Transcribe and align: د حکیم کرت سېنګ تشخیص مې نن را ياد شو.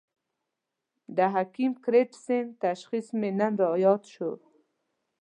د 1.15 1.17
حکیم 1.35 1.71
کرت 1.83 2.11
سېنګ 2.23 2.47
تشخیص 2.63 3.07
مې 3.19 3.29
نن 3.39 3.53
را 3.61 3.71
ياد 3.85 4.03
شو. 4.13 4.31